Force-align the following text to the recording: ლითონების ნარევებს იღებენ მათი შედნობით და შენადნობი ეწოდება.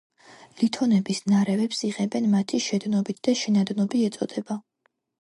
ლითონების 0.61 1.19
ნარევებს 1.33 1.83
იღებენ 1.89 2.27
მათი 2.33 2.65
შედნობით 2.71 3.23
და 3.31 3.39
შენადნობი 3.45 4.07
ეწოდება. 4.11 4.63